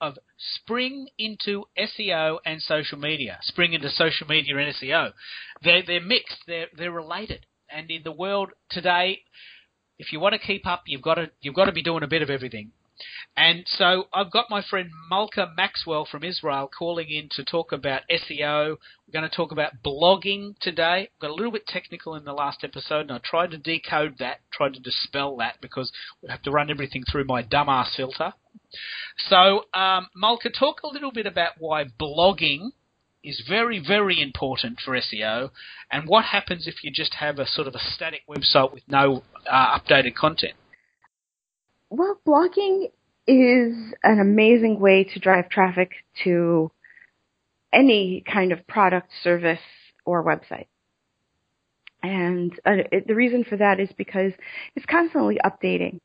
Of 0.00 0.18
Spring 0.36 1.08
into 1.18 1.64
SEO 1.78 2.38
and 2.44 2.62
social 2.62 2.98
media. 2.98 3.38
Spring 3.42 3.72
into 3.72 3.90
social 3.90 4.26
media 4.26 4.56
and 4.56 4.74
SEO. 4.74 5.12
They're, 5.62 5.82
they're 5.86 6.00
mixed, 6.00 6.38
they're, 6.46 6.68
they're 6.76 6.92
related. 6.92 7.46
And 7.70 7.90
in 7.90 8.02
the 8.04 8.12
world 8.12 8.50
today, 8.70 9.22
if 9.98 10.12
you 10.12 10.20
want 10.20 10.34
to 10.34 10.38
keep 10.38 10.66
up, 10.66 10.84
you've 10.86 11.02
got 11.02 11.14
to, 11.14 11.30
you've 11.40 11.54
got 11.54 11.64
to 11.64 11.72
be 11.72 11.82
doing 11.82 12.02
a 12.02 12.08
bit 12.08 12.22
of 12.22 12.30
everything. 12.30 12.72
And 13.36 13.64
so 13.66 14.08
I've 14.14 14.30
got 14.30 14.48
my 14.48 14.62
friend 14.62 14.90
Malka 15.10 15.52
Maxwell 15.54 16.06
from 16.06 16.24
Israel 16.24 16.70
calling 16.78 17.10
in 17.10 17.28
to 17.32 17.44
talk 17.44 17.72
about 17.72 18.02
SEO. 18.10 18.76
We're 19.06 19.12
going 19.12 19.28
to 19.28 19.36
talk 19.36 19.52
about 19.52 19.82
blogging 19.84 20.58
today. 20.60 21.10
Got 21.20 21.30
a 21.30 21.34
little 21.34 21.52
bit 21.52 21.66
technical 21.66 22.14
in 22.14 22.24
the 22.24 22.32
last 22.32 22.64
episode, 22.64 23.02
and 23.02 23.12
I 23.12 23.18
tried 23.22 23.50
to 23.50 23.58
decode 23.58 24.16
that, 24.18 24.40
tried 24.50 24.74
to 24.74 24.80
dispel 24.80 25.36
that 25.36 25.60
because 25.60 25.92
we 26.22 26.30
have 26.30 26.42
to 26.42 26.50
run 26.50 26.70
everything 26.70 27.04
through 27.10 27.24
my 27.24 27.42
dumbass 27.42 27.94
filter. 27.94 28.32
So, 29.28 29.64
um, 29.74 30.08
Malka, 30.14 30.50
talk 30.50 30.82
a 30.82 30.88
little 30.88 31.12
bit 31.12 31.26
about 31.26 31.52
why 31.58 31.84
blogging 31.84 32.70
is 33.24 33.42
very, 33.48 33.82
very 33.84 34.22
important 34.22 34.78
for 34.84 34.96
SEO, 34.96 35.50
and 35.90 36.08
what 36.08 36.26
happens 36.26 36.66
if 36.66 36.84
you 36.84 36.90
just 36.92 37.14
have 37.14 37.38
a 37.38 37.46
sort 37.46 37.66
of 37.66 37.74
a 37.74 37.80
static 37.80 38.22
website 38.28 38.72
with 38.72 38.84
no 38.88 39.22
uh, 39.50 39.78
updated 39.78 40.14
content. 40.14 40.54
Well, 41.90 42.20
blogging 42.26 42.90
is 43.26 43.94
an 44.04 44.20
amazing 44.20 44.78
way 44.78 45.04
to 45.12 45.18
drive 45.18 45.48
traffic 45.48 45.90
to 46.24 46.70
any 47.72 48.22
kind 48.32 48.52
of 48.52 48.66
product, 48.66 49.10
service, 49.22 49.60
or 50.04 50.24
website. 50.24 50.66
And 52.02 52.52
uh, 52.64 52.86
it, 52.92 53.08
the 53.08 53.14
reason 53.14 53.44
for 53.44 53.56
that 53.56 53.80
is 53.80 53.88
because 53.96 54.32
it's 54.76 54.86
constantly 54.86 55.38
updating. 55.44 55.98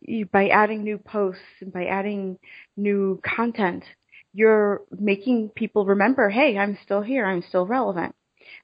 You, 0.00 0.26
by 0.26 0.48
adding 0.48 0.84
new 0.84 0.98
posts 0.98 1.42
and 1.60 1.72
by 1.72 1.86
adding 1.86 2.38
new 2.76 3.20
content, 3.24 3.84
you're 4.32 4.82
making 4.90 5.50
people 5.50 5.86
remember, 5.86 6.28
hey, 6.28 6.58
I'm 6.58 6.78
still 6.84 7.02
here, 7.02 7.24
I'm 7.24 7.42
still 7.48 7.66
relevant. 7.66 8.14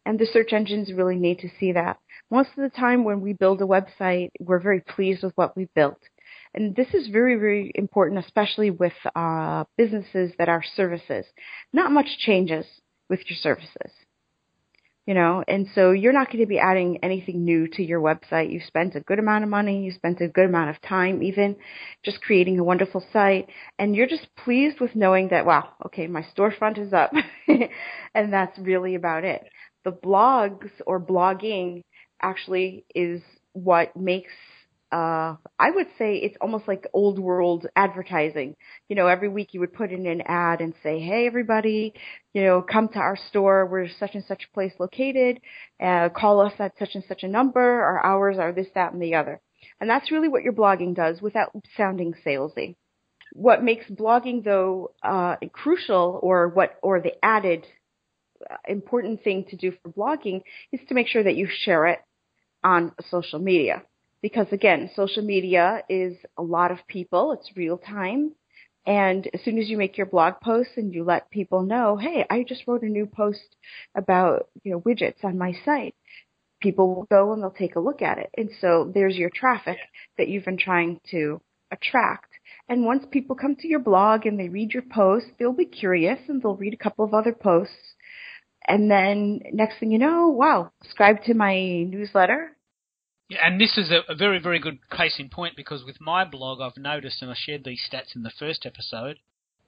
And 0.05 0.19
the 0.19 0.27
search 0.27 0.53
engines 0.53 0.93
really 0.93 1.17
need 1.17 1.39
to 1.41 1.49
see 1.59 1.73
that. 1.73 1.99
Most 2.31 2.51
of 2.57 2.63
the 2.63 2.77
time 2.77 3.05
when 3.05 3.21
we 3.21 3.33
build 3.33 3.61
a 3.63 3.65
website, 3.65 4.31
we're 4.39 4.61
very 4.61 4.81
pleased 4.81 5.23
with 5.23 5.33
what 5.37 5.57
we've 5.57 5.73
built. 5.75 5.99
And 6.55 6.77
this 6.77 6.89
is 6.93 7.09
very, 7.09 7.37
very 7.37 7.73
important, 7.75 8.25
especially 8.25 8.71
with 8.71 8.93
uh, 9.15 9.65
businesses 9.77 10.33
that 10.39 10.49
are 10.49 10.63
services. 10.77 11.25
Not 11.73 11.93
much 11.93 12.19
changes 12.19 12.67
with 13.09 13.21
your 13.29 13.37
services. 13.37 13.93
You 15.07 15.15
know, 15.15 15.43
and 15.49 15.67
so 15.75 15.91
you're 15.91 16.13
not 16.13 16.29
going 16.29 16.45
to 16.45 16.47
be 16.47 16.61
adding 16.61 16.99
anything 17.03 17.45
new 17.45 17.67
to 17.73 17.83
your 17.83 18.01
website. 18.01 18.53
You 18.53 18.61
spent 18.61 18.95
a 18.95 19.01
good 19.01 19.19
amount 19.19 19.43
of 19.43 19.51
money, 19.51 19.85
you 19.85 19.91
spent 19.91 20.21
a 20.21 20.29
good 20.29 20.45
amount 20.45 20.71
of 20.71 20.81
time 20.81 21.25
even 21.25 21.57
just 22.05 22.21
creating 22.21 22.61
a 22.61 22.65
wonderful 22.65 23.05
site, 23.13 23.49
and 23.81 23.97
you're 23.97 24.07
just 24.07 24.29
pleased 24.37 24.79
with 24.79 24.95
knowing 24.95 25.29
that, 25.31 25.45
wow, 25.45 25.71
okay, 25.87 26.07
my 26.07 26.25
storefront 26.37 26.79
is 26.79 26.93
up. 26.93 27.11
and 28.15 28.33
that's 28.33 28.57
really 28.61 28.95
about 28.95 29.25
it. 29.25 29.43
The 29.85 29.91
blogs 29.91 30.71
or 30.87 31.01
blogging 31.01 31.83
actually 32.23 32.85
is 32.95 33.23
what 33.55 33.97
makes 33.97 34.33
uh, 34.93 35.37
I 35.59 35.71
would 35.71 35.87
say 35.99 36.17
it's 36.17 36.37
almost 36.39 36.69
like 36.69 36.87
old 36.93 37.19
world 37.19 37.67
advertising. 37.75 38.57
You 38.91 38.97
know, 38.97 39.07
every 39.07 39.29
week 39.29 39.55
you 39.55 39.61
would 39.61 39.73
put 39.73 39.91
in 39.91 40.07
an 40.07 40.21
ad 40.27 40.61
and 40.61 40.75
say, 40.83 41.01
"Hey, 41.01 41.27
everybody, 41.27 41.95
you 42.35 42.43
know, 42.43 42.61
come 42.61 42.89
to 42.89 42.99
our 42.99 43.17
store. 43.17 43.65
We're 43.65 43.89
such 43.89 44.15
and 44.15 44.25
such 44.25 44.53
place 44.53 44.73
located. 44.79 45.41
Uh, 45.83 46.11
call 46.11 46.43
us 46.43 46.53
at 46.59 46.79
such 46.79 46.91
and 46.95 47.05
such 47.09 47.23
a 47.23 47.29
number. 47.29 47.61
Our 47.61 48.05
hours 48.05 48.39
are 48.39 48.53
this, 48.53 48.69
that, 48.75 48.93
and 48.93 49.01
the 49.01 49.15
other." 49.15 49.41
And 49.81 49.89
that's 49.89 50.13
really 50.13 50.29
what 50.29 50.43
your 50.43 50.53
blogging 50.53 50.95
does 50.95 51.23
without 51.23 51.55
sounding 51.77 52.15
salesy. 52.27 52.77
What 53.33 53.65
makes 53.65 53.87
blogging 53.87 54.45
though 54.45 54.93
uh, 55.03 55.37
crucial, 55.53 56.21
or 56.23 56.49
what, 56.49 56.79
or 56.83 57.01
the 57.01 57.15
added 57.25 57.67
uh, 58.51 58.57
important 58.69 59.25
thing 59.25 59.47
to 59.49 59.57
do 59.57 59.73
for 59.83 59.91
blogging 59.91 60.43
is 60.71 60.81
to 60.89 60.95
make 60.95 61.09
sure 61.09 61.23
that 61.23 61.37
you 61.37 61.49
share 61.51 61.87
it 61.87 62.01
on 62.63 62.93
social 63.11 63.39
media 63.39 63.83
because 64.23 64.47
again, 64.53 64.91
social 64.95 65.23
media 65.23 65.83
is 65.89 66.17
a 66.39 66.43
lot 66.43 66.71
of 66.71 66.79
people. 66.87 67.33
It's 67.33 67.57
real 67.57 67.77
time. 67.77 68.33
And 68.87 69.29
as 69.33 69.41
soon 69.45 69.59
as 69.59 69.69
you 69.69 69.77
make 69.77 69.97
your 69.97 70.07
blog 70.07 70.35
post 70.43 70.71
and 70.77 70.93
you 70.93 71.05
let 71.05 71.31
people 71.31 71.63
know, 71.63 71.97
hey, 71.97 72.25
I 72.31 72.45
just 72.49 72.63
wrote 72.67 72.83
a 72.83 72.87
new 72.87 73.07
post 73.07 73.57
about, 73.95 74.49
you 74.65 74.73
know, 74.73 74.81
widgets 74.81 75.23
on 75.23 75.39
my 75.39 75.53
site, 75.65 75.95
people 76.61 76.95
will 76.95 77.07
go 77.11 77.33
and 77.33 77.43
they'll 77.43 77.51
take 77.51 77.77
a 77.77 77.81
look 77.81 78.03
at 78.03 78.19
it. 78.19 78.31
And 78.37 78.51
so 78.61 78.91
there's 78.93 79.17
your 79.17 79.31
traffic 79.31 79.79
that 80.19 80.29
you've 80.29 80.45
been 80.45 80.59
trying 80.59 81.01
to 81.11 81.41
attract. 81.71 82.29
And 82.69 82.85
once 82.85 83.05
people 83.11 83.37
come 83.37 83.57
to 83.57 83.69
your 83.69 83.81
blog 83.81 84.27
and 84.27 84.39
they 84.39 84.49
read 84.49 84.73
your 84.73 84.85
post, 84.91 85.27
they'll 85.39 85.53
be 85.53 85.65
curious 85.65 86.19
and 86.29 86.43
they'll 86.43 86.57
read 86.57 86.75
a 86.75 86.83
couple 86.83 87.05
of 87.05 87.15
other 87.15 87.33
posts. 87.33 87.95
And 88.67 88.91
then 88.91 89.41
next 89.53 89.79
thing 89.79 89.91
you 89.91 89.99
know, 89.99 90.29
wow, 90.29 90.73
subscribe 90.83 91.25
to 91.25 91.35
my 91.35 91.83
newsletter 91.83 92.57
and 93.43 93.61
this 93.61 93.77
is 93.77 93.91
a, 93.91 94.01
a, 94.11 94.15
very, 94.15 94.39
very 94.39 94.59
good 94.59 94.79
case 94.91 95.17
in 95.19 95.29
point 95.29 95.57
because 95.57 95.85
with 95.85 96.01
my 96.01 96.25
blog, 96.25 96.61
I've 96.61 96.81
noticed, 96.81 97.23
and 97.23 97.31
I 97.31 97.35
shared 97.37 97.65
these 97.65 97.81
stats 97.91 98.17
in 98.17 98.23
the 98.23 98.33
first 98.39 98.67
episode, 98.67 99.19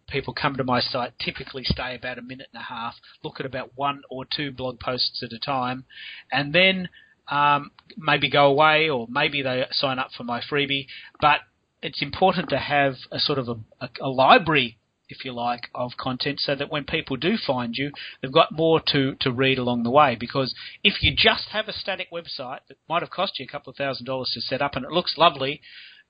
people 0.09 0.35
come 0.35 0.57
to 0.57 0.65
my 0.65 0.81
site, 0.81 1.13
typically 1.19 1.65
stay 1.65 1.95
about 1.95 2.19
a 2.19 2.23
minute 2.23 2.49
and 2.53 2.61
a 2.61 2.65
half, 2.65 2.95
look 3.23 3.41
at 3.41 3.47
about 3.47 3.71
one 3.75 4.03
or 4.11 4.25
two 4.25 4.51
blog 4.51 4.79
posts 4.81 5.23
at 5.23 5.33
a 5.33 5.39
time, 5.39 5.85
and 6.31 6.53
then 6.53 6.89
um, 7.29 7.71
maybe 7.97 8.29
go 8.29 8.47
away 8.47 8.89
or 8.89 9.07
maybe 9.09 9.43
they 9.43 9.65
sign 9.71 9.99
up 9.99 10.11
for 10.17 10.25
my 10.25 10.41
freebie. 10.41 10.87
But 11.21 11.41
it's 11.83 12.03
important 12.03 12.51
to 12.51 12.59
have 12.59 12.95
a 13.11 13.19
sort 13.19 13.39
of 13.39 13.49
a, 13.49 13.57
a, 13.81 13.89
a 14.03 14.09
library 14.09 14.79
if 15.09 15.25
you 15.25 15.33
like, 15.33 15.69
of 15.75 15.93
content 15.99 16.41
so 16.41 16.55
that 16.55 16.71
when 16.71 16.85
people 16.85 17.17
do 17.17 17.37
find 17.37 17.75
you, 17.77 17.91
they've 18.21 18.33
got 18.33 18.53
more 18.53 18.81
to, 18.93 19.15
to 19.21 19.31
read 19.31 19.59
along 19.59 19.83
the 19.83 19.91
way. 19.91 20.17
Because 20.19 20.55
if 20.83 21.03
you 21.03 21.15
just 21.17 21.49
have 21.51 21.69
a 21.69 21.73
static 21.73 22.09
website 22.13 22.61
that 22.69 22.79
might 22.89 23.03
have 23.03 23.11
cost 23.11 23.39
you 23.39 23.47
a 23.49 23.53
couple 23.53 23.71
of 23.71 23.77
thousand 23.77 24.07
dollars 24.07 24.31
to 24.35 24.41
set 24.41 24.63
up 24.63 24.77
and 24.77 24.85
it 24.85 24.91
looks 24.91 25.15
lovely, 25.17 25.61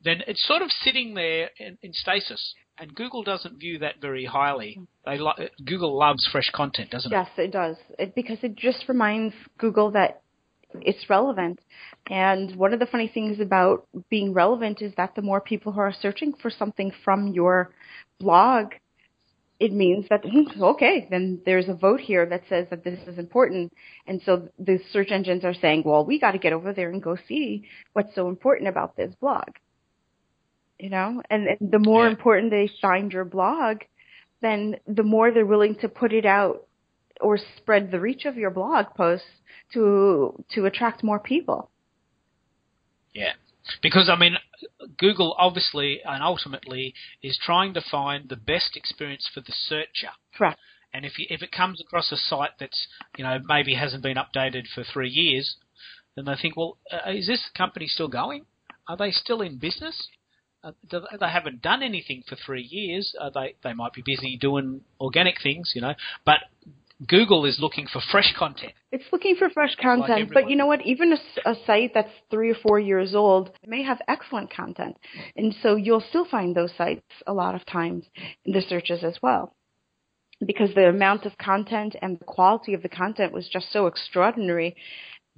then 0.03 0.23
it's 0.27 0.47
sort 0.47 0.63
of 0.63 0.71
sitting 0.71 1.15
there 1.15 1.51
in, 1.59 1.79
in 1.83 1.93
stasis. 1.93 2.55
And 2.79 2.95
Google 2.95 3.23
doesn't 3.23 3.59
view 3.59 3.79
that 3.79 4.01
very 4.01 4.25
highly. 4.25 4.81
They 5.07 5.19
lo- 5.19 5.33
Google 5.65 5.97
loves 5.97 6.29
fresh 6.31 6.51
content, 6.53 6.91
doesn't 6.91 7.13
it? 7.13 7.15
Yes, 7.15 7.29
it 7.37 7.53
does. 7.53 7.77
It, 7.99 8.15
because 8.15 8.39
it 8.43 8.57
just 8.57 8.85
reminds 8.89 9.35
Google 9.59 9.93
that 9.93 10.23
it's 10.81 11.09
relevant. 11.09 11.61
And 12.11 12.57
one 12.57 12.73
of 12.73 12.81
the 12.81 12.87
funny 12.87 13.09
things 13.13 13.39
about 13.41 13.87
being 14.11 14.33
relevant 14.33 14.83
is 14.83 14.93
that 14.97 15.15
the 15.15 15.23
more 15.23 15.41
people 15.41 15.73
who 15.73 15.81
are 15.81 15.95
searching 16.03 16.33
for 16.43 16.51
something 16.51 16.93
from 17.05 17.29
your 17.29 17.71
blog, 18.19 18.73
it 19.65 19.73
means 19.73 20.07
that 20.11 20.25
hmm, 20.25 20.63
okay, 20.63 21.07
then 21.11 21.41
there's 21.45 21.69
a 21.69 21.75
vote 21.75 22.01
here 22.01 22.27
that 22.27 22.43
says 22.49 22.67
that 22.71 22.85
this 22.85 22.99
is 23.07 23.19
important, 23.19 23.73
and 24.07 24.21
so 24.25 24.49
the 24.59 24.79
search 24.93 25.11
engines 25.11 25.45
are 25.45 25.55
saying, 25.55 25.83
well, 25.85 26.05
we 26.05 26.19
got 26.19 26.33
to 26.33 26.39
get 26.39 26.53
over 26.53 26.73
there 26.73 26.91
and 26.91 27.03
go 27.03 27.17
see 27.29 27.65
what's 27.93 28.15
so 28.15 28.29
important 28.29 28.69
about 28.69 28.97
this 28.97 29.15
blog. 29.21 29.49
You 30.79 30.91
know, 30.91 31.23
and, 31.31 31.47
and 31.47 31.71
the 31.71 31.79
more 31.79 32.05
yeah. 32.05 32.11
important 32.11 32.51
they 32.51 32.71
find 32.83 33.13
your 33.13 33.25
blog, 33.25 33.79
then 34.43 34.77
the 34.87 35.05
more 35.05 35.33
they're 35.33 35.47
willing 35.47 35.77
to 35.77 35.89
put 35.89 36.13
it 36.13 36.27
out 36.27 36.67
or 37.21 37.39
spread 37.57 37.91
the 37.91 38.01
reach 38.01 38.25
of 38.25 38.37
your 38.37 38.51
blog 38.51 38.87
posts 38.97 39.27
to 39.73 40.45
to 40.55 40.67
attract 40.67 41.03
more 41.03 41.19
people. 41.19 41.71
Yeah. 43.15 43.33
Because 43.83 44.11
I 44.13 44.17
mean, 44.17 44.37
Google 44.99 45.35
obviously 45.39 46.01
and 46.05 46.23
ultimately 46.23 46.95
is 47.23 47.39
trying 47.43 47.75
to 47.75 47.81
find 47.91 48.29
the 48.29 48.37
best 48.37 48.77
experience 48.77 49.29
for 49.33 49.41
the 49.41 49.53
searcher. 49.53 50.13
Correct. 50.37 50.59
And 50.93 51.05
if 51.05 51.19
you, 51.19 51.27
if 51.29 51.43
it 51.43 51.51
comes 51.51 51.81
across 51.81 52.13
a 52.13 52.17
site 52.17 52.53
that's 52.61 52.87
you 53.17 53.25
know 53.25 53.39
maybe 53.45 53.75
hasn't 53.75 54.03
been 54.03 54.17
updated 54.17 54.67
for 54.75 54.85
three 54.85 55.11
years, 55.11 55.57
then 56.15 56.25
they 56.27 56.37
think, 56.41 56.57
well, 56.57 56.79
uh, 56.93 57.11
is 57.11 57.27
this 57.27 57.43
company 57.57 57.87
still 57.89 58.09
going? 58.09 58.47
Are 58.87 58.97
they 58.97 59.11
still 59.11 59.41
in 59.41 59.59
business? 59.59 60.09
Uh, 60.63 60.73
they 60.91 61.29
haven't 61.29 61.61
done 61.61 61.83
anything 61.83 62.23
for 62.27 62.37
three 62.37 62.63
years. 62.63 63.15
Uh, 63.21 63.31
they 63.31 63.55
they 63.63 63.75
might 63.75 63.93
be 63.93 64.03
busy 64.03 64.39
doing 64.41 64.81
organic 65.01 65.43
things, 65.43 65.73
you 65.75 65.83
know. 65.83 65.95
But 66.25 66.39
Google 67.07 67.45
is 67.45 67.59
looking 67.61 67.87
for 67.87 68.01
fresh 68.11 68.35
content. 68.39 68.73
It's 68.93 69.05
looking 69.13 69.37
for 69.37 69.51
fresh 69.51 69.75
content, 69.81 70.21
like 70.21 70.33
but 70.33 70.51
you 70.51 70.57
know 70.57 70.67
what? 70.67 70.85
Even 70.87 71.13
a, 71.13 71.51
a, 71.51 71.55
site 71.67 71.93
that's 71.95 72.11
three 72.31 72.51
or 72.51 72.55
four 72.55 72.79
years 72.79 73.15
old 73.15 73.51
may 73.67 73.83
have 73.83 74.01
excellent 74.09 74.53
content, 74.53 74.97
and 75.37 75.55
so 75.63 75.77
you'll 75.77 76.05
still 76.09 76.25
find 76.25 76.55
those 76.55 76.73
sites 76.77 77.03
a 77.27 77.33
lot 77.33 77.55
of 77.55 77.67
times 77.67 78.05
in 78.45 78.53
the 78.53 78.63
searches 78.63 79.03
as 79.03 79.19
well, 79.23 79.55
because 80.45 80.75
the 80.75 80.89
amount 80.89 81.27
of 81.27 81.37
content 81.39 81.97
and 82.01 82.19
the 82.19 82.25
quality 82.25 82.75
of 82.75 82.83
the 82.83 82.89
content 82.89 83.33
was 83.33 83.49
just 83.49 83.73
so 83.73 83.87
extraordinary 83.87 84.77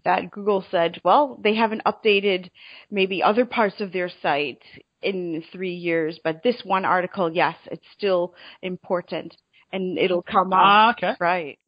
that 0.05 0.31
Google 0.31 0.65
said, 0.71 1.01
well, 1.05 1.39
they 1.43 1.55
haven't 1.55 1.83
updated 1.85 2.51
maybe 2.91 3.23
other 3.23 3.45
parts 3.45 3.81
of 3.81 3.93
their 3.93 4.11
site 4.23 4.63
in 5.03 5.43
three 5.53 5.75
years, 5.75 6.21
but 6.23 6.43
this 6.43 6.61
one 6.65 6.85
article, 6.85 7.33
yes, 7.33 7.57
it's 7.71 7.85
still 7.97 8.35
important 8.63 9.37
and 9.73 9.99
it'll 9.99 10.23
come 10.23 10.53
up. 10.53 10.61
Ah, 10.63 10.91
okay. 10.91 11.13
Right. 11.19 11.59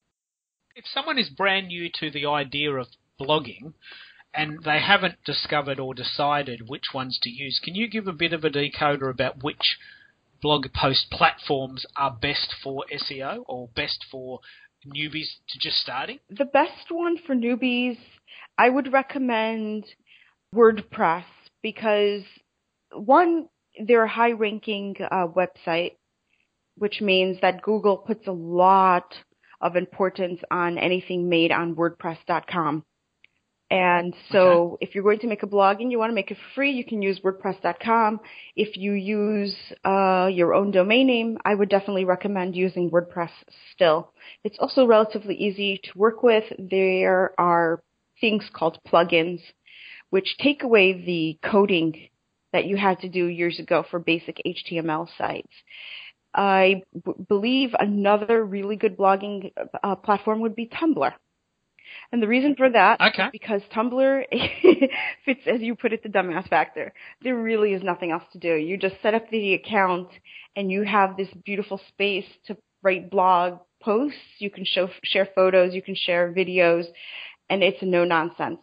If 0.74 0.84
someone 0.92 1.18
is 1.18 1.28
brand 1.28 1.68
new 1.68 1.90
to 2.00 2.10
the 2.10 2.26
idea 2.26 2.72
of 2.72 2.86
blogging 3.20 3.74
and 4.32 4.62
they 4.64 4.78
haven't 4.80 5.24
discovered 5.24 5.80
or 5.80 5.94
decided 5.94 6.68
which 6.68 6.94
ones 6.94 7.18
to 7.22 7.30
use, 7.30 7.60
can 7.62 7.74
you 7.74 7.88
give 7.88 8.06
a 8.06 8.12
bit 8.12 8.32
of 8.32 8.44
a 8.44 8.50
decoder 8.50 9.10
about 9.10 9.42
which 9.42 9.78
blog 10.40 10.66
post 10.72 11.10
platforms 11.10 11.84
are 11.96 12.12
best 12.12 12.54
for 12.62 12.84
SEO 12.92 13.42
or 13.46 13.68
best 13.74 14.04
for 14.10 14.40
newbies 14.86 15.28
to 15.48 15.58
just 15.60 15.78
starting? 15.78 16.20
The 16.30 16.44
best 16.44 16.90
one 16.90 17.16
for 17.26 17.34
newbies, 17.34 17.98
I 18.56 18.68
would 18.68 18.92
recommend 18.92 19.84
WordPress 20.54 21.24
because 21.62 22.22
one, 22.92 23.48
they're 23.86 24.04
a 24.04 24.08
high 24.08 24.32
ranking 24.32 24.96
uh, 25.10 25.26
website, 25.26 25.96
which 26.78 27.00
means 27.00 27.38
that 27.40 27.62
Google 27.62 27.96
puts 27.96 28.26
a 28.26 28.32
lot 28.32 29.14
of 29.60 29.76
importance 29.76 30.40
on 30.50 30.78
anything 30.78 31.28
made 31.28 31.52
on 31.52 31.74
WordPress.com. 31.74 32.84
And 33.70 34.14
so 34.32 34.38
okay. 34.38 34.86
if 34.86 34.94
you're 34.94 35.04
going 35.04 35.18
to 35.18 35.26
make 35.26 35.42
a 35.42 35.46
blog 35.46 35.80
and 35.80 35.92
you 35.92 35.98
want 35.98 36.10
to 36.10 36.14
make 36.14 36.30
it 36.30 36.38
free, 36.54 36.72
you 36.72 36.84
can 36.84 37.02
use 37.02 37.20
WordPress.com. 37.20 38.20
If 38.56 38.78
you 38.78 38.92
use 38.92 39.54
uh, 39.84 40.30
your 40.32 40.54
own 40.54 40.70
domain 40.70 41.06
name, 41.06 41.38
I 41.44 41.54
would 41.54 41.68
definitely 41.68 42.06
recommend 42.06 42.56
using 42.56 42.90
WordPress 42.90 43.30
still. 43.74 44.14
It's 44.42 44.56
also 44.58 44.86
relatively 44.86 45.34
easy 45.34 45.80
to 45.84 45.98
work 45.98 46.22
with. 46.22 46.44
There 46.58 47.38
are 47.38 47.82
things 48.22 48.48
called 48.54 48.78
plugins, 48.86 49.42
which 50.08 50.36
take 50.38 50.62
away 50.62 51.04
the 51.04 51.38
coding 51.46 52.08
that 52.54 52.64
you 52.64 52.78
had 52.78 53.00
to 53.00 53.08
do 53.10 53.26
years 53.26 53.58
ago 53.58 53.84
for 53.90 53.98
basic 53.98 54.40
HTML 54.46 55.08
sites. 55.18 55.52
I 56.34 56.82
b- 56.94 57.12
believe 57.28 57.74
another 57.78 58.44
really 58.44 58.76
good 58.76 58.96
blogging 58.96 59.52
uh, 59.82 59.96
platform 59.96 60.40
would 60.40 60.54
be 60.54 60.66
Tumblr. 60.66 61.12
And 62.12 62.22
the 62.22 62.28
reason 62.28 62.54
for 62.56 62.70
that 62.70 63.00
okay. 63.00 63.24
is 63.24 63.30
because 63.32 63.62
Tumblr 63.74 64.24
fits, 65.24 65.40
as 65.46 65.60
you 65.60 65.74
put 65.74 65.92
it, 65.92 66.02
the 66.02 66.08
dumbass 66.08 66.48
factor. 66.48 66.92
There 67.22 67.36
really 67.36 67.72
is 67.72 67.82
nothing 67.82 68.10
else 68.10 68.24
to 68.32 68.38
do. 68.38 68.54
You 68.54 68.76
just 68.76 68.96
set 69.02 69.14
up 69.14 69.28
the 69.30 69.54
account 69.54 70.08
and 70.56 70.70
you 70.70 70.82
have 70.82 71.16
this 71.16 71.28
beautiful 71.44 71.80
space 71.88 72.26
to 72.46 72.56
write 72.82 73.10
blog 73.10 73.60
posts. 73.82 74.18
You 74.38 74.50
can 74.50 74.64
show, 74.64 74.88
share 75.04 75.28
photos, 75.34 75.74
you 75.74 75.82
can 75.82 75.94
share 75.94 76.32
videos, 76.32 76.84
and 77.50 77.62
it's 77.62 77.82
no 77.82 78.04
nonsense. 78.04 78.60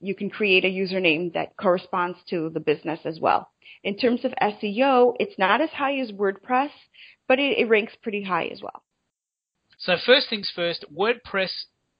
You 0.00 0.14
can 0.14 0.28
create 0.28 0.64
a 0.64 0.68
username 0.68 1.32
that 1.34 1.56
corresponds 1.56 2.18
to 2.30 2.50
the 2.50 2.60
business 2.60 3.00
as 3.04 3.18
well. 3.20 3.50
In 3.82 3.96
terms 3.96 4.24
of 4.24 4.32
SEO, 4.40 5.14
it's 5.20 5.38
not 5.38 5.60
as 5.60 5.70
high 5.70 5.98
as 5.98 6.10
WordPress, 6.10 6.70
but 7.28 7.38
it, 7.38 7.58
it 7.58 7.68
ranks 7.68 7.94
pretty 8.02 8.22
high 8.22 8.46
as 8.46 8.60
well. 8.62 8.82
So 9.78 9.96
first 10.04 10.30
things 10.30 10.50
first, 10.54 10.84
WordPress 10.94 11.50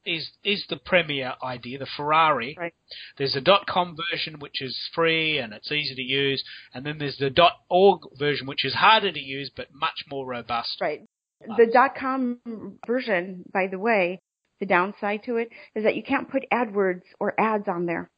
is 0.06 0.30
is 0.44 0.64
the 0.68 0.76
premier 0.76 1.34
idea, 1.42 1.78
the 1.78 1.86
Ferrari. 1.96 2.56
Right. 2.58 2.74
There's 3.18 3.36
a 3.36 3.42
.com 3.66 3.96
version 4.10 4.38
which 4.38 4.60
is 4.60 4.78
free 4.94 5.38
and 5.38 5.52
it's 5.52 5.72
easy 5.72 5.94
to 5.94 6.02
use, 6.02 6.44
and 6.72 6.84
then 6.84 6.98
there's 6.98 7.16
the 7.16 7.34
.org 7.68 8.02
version 8.18 8.46
which 8.46 8.64
is 8.64 8.74
harder 8.74 9.12
to 9.12 9.20
use 9.20 9.50
but 9.54 9.68
much 9.72 10.04
more 10.10 10.26
robust. 10.26 10.78
Right. 10.80 11.02
The 11.40 11.90
.com 11.98 12.38
version, 12.86 13.44
by 13.52 13.66
the 13.66 13.78
way, 13.78 14.20
the 14.60 14.66
downside 14.66 15.24
to 15.24 15.36
it 15.36 15.50
is 15.74 15.84
that 15.84 15.96
you 15.96 16.02
can't 16.02 16.30
put 16.30 16.44
AdWords 16.52 17.02
or 17.20 17.38
ads 17.38 17.68
on 17.68 17.86
there. 17.86 18.10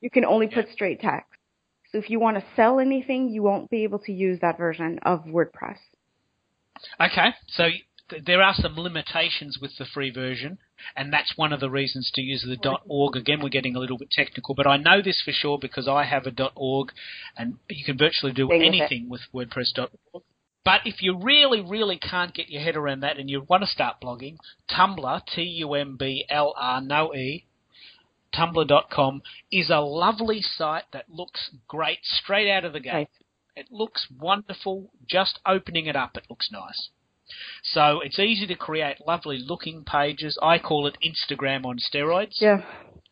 You 0.00 0.10
can 0.10 0.24
only 0.24 0.48
put 0.48 0.70
straight 0.72 1.00
text. 1.00 1.39
So 1.92 1.98
if 1.98 2.08
you 2.08 2.20
want 2.20 2.36
to 2.36 2.44
sell 2.54 2.78
anything, 2.78 3.28
you 3.28 3.42
won't 3.42 3.68
be 3.68 3.82
able 3.84 3.98
to 4.00 4.12
use 4.12 4.40
that 4.40 4.58
version 4.58 4.98
of 5.02 5.24
WordPress. 5.24 5.78
Okay, 7.00 7.30
so 7.48 7.68
there 8.24 8.42
are 8.42 8.54
some 8.54 8.76
limitations 8.76 9.58
with 9.60 9.72
the 9.78 9.84
free 9.84 10.10
version, 10.10 10.58
and 10.96 11.12
that's 11.12 11.36
one 11.36 11.52
of 11.52 11.60
the 11.60 11.70
reasons 11.70 12.10
to 12.14 12.20
use 12.20 12.42
the 12.42 12.78
.org. 12.86 13.16
Again, 13.16 13.40
we're 13.42 13.48
getting 13.48 13.76
a 13.76 13.78
little 13.78 13.98
bit 13.98 14.10
technical, 14.10 14.54
but 14.54 14.66
I 14.66 14.76
know 14.76 15.02
this 15.02 15.20
for 15.24 15.32
sure 15.32 15.58
because 15.60 15.88
I 15.88 16.04
have 16.04 16.26
a 16.26 16.50
.org, 16.54 16.92
and 17.36 17.58
you 17.68 17.84
can 17.84 17.98
virtually 17.98 18.32
do 18.32 18.50
anything 18.50 19.08
with 19.08 19.22
WordPress.org. 19.34 20.22
But 20.64 20.82
if 20.84 21.02
you 21.02 21.18
really, 21.18 21.62
really 21.62 21.98
can't 21.98 22.34
get 22.34 22.50
your 22.50 22.62
head 22.62 22.76
around 22.76 23.00
that 23.00 23.18
and 23.18 23.30
you 23.30 23.46
want 23.48 23.62
to 23.62 23.66
start 23.66 23.96
blogging, 24.02 24.36
Tumblr, 24.70 25.22
T-U-M-B-L-R, 25.34 26.80
no 26.82 27.14
E, 27.14 27.46
Tumblr.com 28.34 29.22
is 29.50 29.70
a 29.70 29.80
lovely 29.80 30.42
site 30.42 30.84
that 30.92 31.10
looks 31.10 31.50
great 31.68 31.98
straight 32.02 32.50
out 32.50 32.64
of 32.64 32.72
the 32.72 32.80
gate. 32.80 32.92
Right. 32.92 33.08
It 33.56 33.66
looks 33.70 34.06
wonderful. 34.18 34.90
Just 35.06 35.40
opening 35.44 35.86
it 35.86 35.96
up, 35.96 36.16
it 36.16 36.24
looks 36.30 36.50
nice. 36.52 36.90
So 37.62 38.00
it's 38.00 38.18
easy 38.18 38.46
to 38.46 38.54
create 38.54 39.06
lovely 39.06 39.38
looking 39.38 39.84
pages. 39.84 40.38
I 40.42 40.58
call 40.58 40.86
it 40.86 40.98
Instagram 41.04 41.64
on 41.64 41.78
steroids. 41.78 42.40
Yeah. 42.40 42.62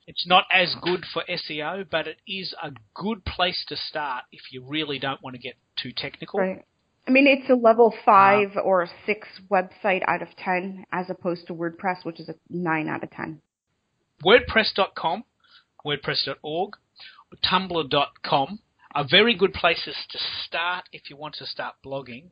It's 0.07 0.27
not 0.27 0.47
as 0.53 0.75
good 0.81 1.05
for 1.13 1.23
SEO, 1.29 1.87
but 1.91 2.07
it 2.09 2.17
is 2.27 2.55
a 2.63 2.73
good 2.95 3.25
place 3.25 3.65
to 3.69 3.77
start 3.77 4.25
if 4.33 4.41
you 4.53 4.65
really 4.65 4.99
don't 4.99 5.23
want 5.23 5.37
to 5.37 5.43
get 5.43 5.55
too 5.77 5.93
technical. 5.95 6.41
Right. 6.41 6.65
I 7.07 7.11
mean, 7.11 7.27
it's 7.27 7.49
a 7.51 7.55
level 7.55 7.95
five 8.05 8.57
uh, 8.57 8.61
or 8.61 8.89
six 9.07 9.29
website 9.51 10.03
out 10.07 10.23
of 10.23 10.29
10 10.37 10.85
as 10.93 11.09
opposed 11.09 11.47
to 11.47 11.55
WordPress, 11.55 12.05
which 12.05 12.21
is 12.21 12.29
a 12.29 12.35
nine 12.51 12.89
out 12.89 13.03
of 13.03 13.11
10. 13.11 13.41
WordPress.com, 14.25 15.25
WordPress.org, 15.85 16.75
Tumblr.com 17.45 18.59
are 18.95 19.07
very 19.09 19.35
good 19.35 19.53
places 19.53 19.95
to 20.11 20.19
start 20.45 20.85
if 20.93 21.11
you 21.11 21.17
want 21.17 21.35
to 21.37 21.47
start 21.47 21.75
blogging. 21.85 22.31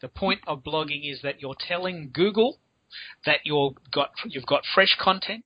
The 0.00 0.08
point 0.08 0.40
of 0.46 0.62
blogging 0.62 1.10
is 1.10 1.20
that 1.22 1.40
you're 1.40 1.56
telling 1.58 2.10
Google 2.12 2.58
that 3.24 3.40
you're 3.44 3.72
got 3.92 4.10
you've 4.24 4.46
got 4.46 4.62
fresh 4.74 4.96
content. 5.00 5.44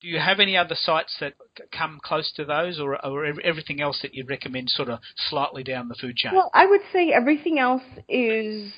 Do 0.00 0.08
you 0.08 0.18
have 0.18 0.40
any 0.40 0.56
other 0.56 0.74
sites 0.74 1.16
that 1.20 1.34
come 1.72 1.98
close 2.02 2.30
to 2.36 2.44
those, 2.44 2.78
or, 2.78 3.02
or 3.06 3.24
everything 3.42 3.80
else 3.80 4.00
that 4.02 4.12
you'd 4.12 4.28
recommend, 4.28 4.68
sort 4.68 4.90
of 4.90 4.98
slightly 5.30 5.62
down 5.62 5.88
the 5.88 5.94
food 5.94 6.16
chain? 6.16 6.32
Well, 6.34 6.50
I 6.52 6.66
would 6.66 6.82
say 6.92 7.10
everything 7.10 7.58
else 7.58 7.82
is 8.06 8.70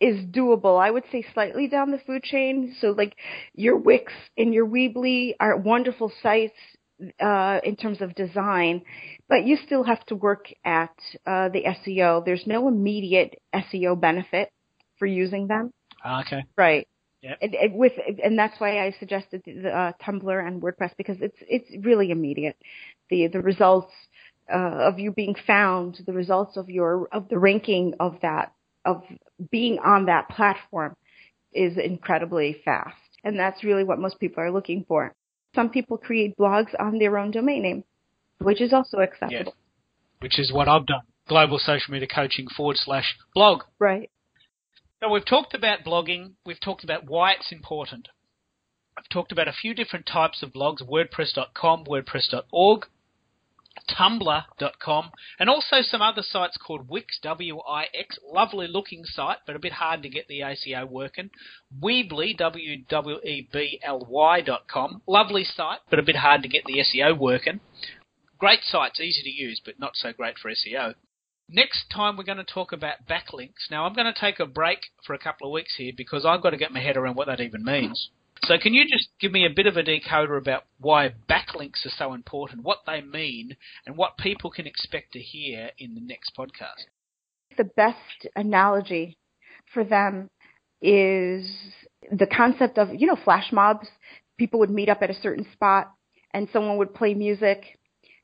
is 0.00 0.24
doable. 0.26 0.80
I 0.80 0.90
would 0.90 1.04
say 1.12 1.24
slightly 1.32 1.68
down 1.68 1.90
the 1.90 2.00
food 2.06 2.22
chain. 2.22 2.74
So 2.80 2.88
like 2.88 3.16
your 3.54 3.76
Wix 3.76 4.12
and 4.36 4.52
your 4.52 4.66
Weebly 4.66 5.34
are 5.38 5.56
wonderful 5.56 6.12
sites 6.22 6.54
uh, 7.20 7.60
in 7.64 7.76
terms 7.76 8.00
of 8.00 8.14
design, 8.14 8.82
but 9.28 9.44
you 9.44 9.56
still 9.64 9.84
have 9.84 10.04
to 10.06 10.16
work 10.16 10.46
at 10.64 10.94
uh, 11.26 11.48
the 11.48 11.62
SEO. 11.64 12.24
There's 12.24 12.46
no 12.46 12.68
immediate 12.68 13.40
SEO 13.54 13.98
benefit 13.98 14.50
for 14.98 15.06
using 15.06 15.46
them. 15.46 15.72
Ah, 16.04 16.20
okay. 16.20 16.44
Right. 16.56 16.86
Yep. 17.22 17.38
And, 17.42 17.54
and 17.54 17.74
with 17.74 17.92
and 18.24 18.38
that's 18.38 18.58
why 18.58 18.84
I 18.84 18.94
suggested 18.98 19.42
the, 19.44 19.68
uh, 19.68 19.92
Tumblr 20.02 20.46
and 20.46 20.62
WordPress 20.62 20.92
because 20.96 21.18
it's 21.20 21.36
it's 21.40 21.68
really 21.84 22.10
immediate. 22.10 22.56
The 23.10 23.26
the 23.26 23.40
results 23.40 23.92
uh, 24.50 24.56
of 24.56 24.98
you 24.98 25.12
being 25.12 25.36
found, 25.46 26.00
the 26.06 26.14
results 26.14 26.56
of 26.56 26.70
your 26.70 27.08
of 27.12 27.28
the 27.28 27.38
ranking 27.38 27.94
of 28.00 28.16
that 28.22 28.52
of 28.84 29.02
being 29.50 29.78
on 29.78 30.06
that 30.06 30.28
platform 30.28 30.96
is 31.52 31.76
incredibly 31.76 32.60
fast, 32.64 32.96
and 33.24 33.38
that's 33.38 33.64
really 33.64 33.84
what 33.84 33.98
most 33.98 34.18
people 34.20 34.42
are 34.42 34.50
looking 34.52 34.84
for. 34.86 35.14
Some 35.54 35.70
people 35.70 35.98
create 35.98 36.36
blogs 36.36 36.72
on 36.78 36.98
their 36.98 37.18
own 37.18 37.32
domain 37.32 37.62
name, 37.62 37.84
which 38.38 38.60
is 38.60 38.72
also 38.72 38.98
acceptable. 38.98 39.52
Yes. 39.56 40.20
Which 40.20 40.38
is 40.38 40.52
what 40.52 40.68
I've 40.68 40.86
done. 40.86 41.02
Global 41.28 41.58
social 41.58 41.92
media 41.92 42.08
coaching 42.12 42.46
forward 42.48 42.76
slash 42.76 43.16
blog. 43.34 43.62
Right. 43.78 44.10
So 45.00 45.10
we've 45.10 45.24
talked 45.24 45.54
about 45.54 45.84
blogging. 45.84 46.32
We've 46.44 46.60
talked 46.60 46.84
about 46.84 47.08
why 47.08 47.32
it's 47.32 47.52
important. 47.52 48.08
I've 48.98 49.08
talked 49.08 49.32
about 49.32 49.48
a 49.48 49.52
few 49.52 49.74
different 49.74 50.06
types 50.06 50.42
of 50.42 50.52
blogs: 50.52 50.82
WordPress.com, 50.82 51.84
WordPress.org, 51.84 52.86
Tumblr.com, 53.88 55.10
and 55.38 55.50
also 55.50 55.82
some 55.82 56.02
other 56.02 56.22
sites 56.22 56.56
called 56.56 56.88
Wix, 56.88 57.18
W-I-X, 57.22 58.18
lovely 58.24 58.66
looking 58.66 59.04
site, 59.04 59.38
but 59.46 59.56
a 59.56 59.60
bit 59.60 59.72
hard 59.72 60.02
to 60.02 60.08
get 60.08 60.26
the 60.28 60.40
SEO 60.40 60.88
working. 60.88 61.30
Weebly, 61.80 62.36
W-W-E-B-L-Y.com, 62.36 63.02
lovely 65.06 65.44
site, 65.44 65.80
but 65.88 65.98
a 65.98 66.04
bit 66.04 66.16
hard 66.16 66.42
to 66.42 66.48
get 66.48 66.64
the 66.64 66.78
SEO 66.78 67.16
working. 67.18 67.60
Great 68.38 68.62
sites, 68.62 69.00
easy 69.00 69.22
to 69.22 69.30
use, 69.30 69.60
but 69.64 69.78
not 69.78 69.96
so 69.96 70.12
great 70.12 70.38
for 70.38 70.50
SEO. 70.50 70.94
Next 71.48 71.90
time 71.90 72.16
we're 72.16 72.24
going 72.24 72.38
to 72.38 72.44
talk 72.44 72.72
about 72.72 73.06
backlinks. 73.08 73.70
Now 73.70 73.84
I'm 73.84 73.94
going 73.94 74.12
to 74.12 74.18
take 74.18 74.38
a 74.38 74.46
break 74.46 74.78
for 75.04 75.14
a 75.14 75.18
couple 75.18 75.48
of 75.48 75.52
weeks 75.52 75.74
here 75.76 75.92
because 75.96 76.24
I've 76.24 76.42
got 76.42 76.50
to 76.50 76.56
get 76.56 76.72
my 76.72 76.80
head 76.80 76.96
around 76.96 77.16
what 77.16 77.26
that 77.26 77.40
even 77.40 77.64
means. 77.64 78.10
So 78.50 78.58
can 78.58 78.74
you 78.74 78.82
just 78.84 79.10
give 79.20 79.30
me 79.30 79.46
a 79.46 79.54
bit 79.54 79.68
of 79.68 79.76
a 79.76 79.82
decoder 79.84 80.36
about 80.36 80.64
why 80.80 81.14
backlinks 81.28 81.86
are 81.86 81.92
so 81.96 82.14
important, 82.14 82.64
what 82.64 82.78
they 82.84 83.00
mean, 83.00 83.56
and 83.86 83.96
what 83.96 84.18
people 84.18 84.50
can 84.50 84.66
expect 84.66 85.12
to 85.12 85.20
hear 85.20 85.70
in 85.78 85.94
the 85.94 86.00
next 86.00 86.32
podcast? 86.36 86.86
The 87.56 87.70
best 87.76 88.26
analogy 88.34 89.16
for 89.72 89.84
them 89.84 90.30
is 90.82 91.48
the 92.10 92.26
concept 92.26 92.76
of, 92.76 92.88
you 92.92 93.06
know, 93.06 93.14
flash 93.22 93.52
mobs. 93.52 93.86
People 94.36 94.58
would 94.58 94.70
meet 94.70 94.88
up 94.88 95.00
at 95.02 95.10
a 95.10 95.20
certain 95.22 95.46
spot 95.52 95.92
and 96.34 96.48
someone 96.52 96.76
would 96.78 96.92
play 96.92 97.14
music 97.14 97.78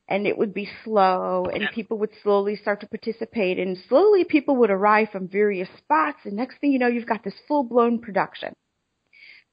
and 0.09 0.27
it 0.27 0.37
would 0.37 0.53
be 0.53 0.67
slow 0.83 1.45
and 1.45 1.69
people 1.73 1.99
would 1.99 2.11
slowly 2.21 2.57
start 2.57 2.81
to 2.81 2.87
participate 2.87 3.59
and 3.59 3.77
slowly 3.87 4.25
people 4.25 4.57
would 4.57 4.71
arrive 4.71 5.07
from 5.09 5.29
various 5.29 5.69
spots 5.77 6.19
and 6.25 6.33
next 6.33 6.59
thing 6.59 6.73
you 6.73 6.79
know 6.79 6.87
you've 6.87 7.05
got 7.05 7.23
this 7.23 7.33
full 7.47 7.63
blown 7.63 7.99
production 7.99 8.53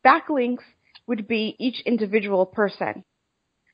backlinks 0.05 0.65
would 1.07 1.27
be 1.27 1.57
each 1.59 1.81
individual 1.87 2.47
person 2.47 3.05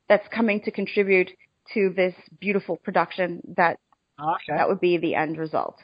that's 0.09 0.27
coming 0.35 0.61
to 0.63 0.71
contribute 0.71 1.31
to 1.75 1.93
this 1.95 2.15
beautiful 2.41 2.77
production 2.77 3.41
that 3.57 3.79
okay. 4.21 4.57
that 4.57 4.69
would 4.69 4.81
be 4.81 4.99
the 4.99 5.15
end 5.15 5.39
result. 5.39 5.77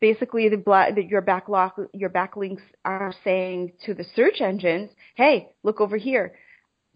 basically 0.00 0.48
the 0.48 1.06
your 1.08 1.22
backlog 1.22 1.72
your 1.92 2.10
backlinks 2.10 2.64
are 2.84 3.14
saying 3.24 3.72
to 3.84 3.94
the 3.94 4.04
search 4.16 4.40
engines, 4.40 4.90
"Hey, 5.14 5.48
look 5.62 5.80
over 5.80 5.96
here. 5.96 6.34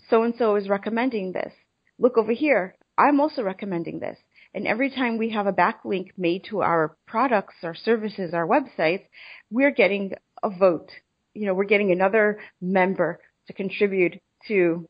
So 0.09 0.23
and 0.25 0.35
so 0.37 0.57
is 0.57 0.69
recommending 0.69 1.33
this. 1.33 1.53
Look 1.99 2.17
over 2.19 2.33
here. 2.33 2.77
I'm 2.99 3.21
also 3.21 3.43
recommending 3.43 4.01
this." 4.01 4.19
And 4.55 4.67
every 4.67 4.91
time 4.91 5.19
we 5.19 5.31
have 5.31 5.47
a 5.47 5.53
backlink 5.53 6.09
made 6.17 6.45
to 6.51 6.63
our 6.63 6.97
products, 7.07 7.55
our 7.63 7.75
services, 7.75 8.35
our 8.35 8.47
websites, 8.47 9.07
we're 9.51 9.71
getting 9.83 10.13
a 10.43 10.51
vote. 10.51 10.91
You 11.38 11.47
know, 11.47 11.54
we're 11.54 11.64
getting 11.64 11.92
another 11.92 12.38
member 12.61 13.21
to 13.47 13.52
contribute 13.52 14.21
to 14.49 14.88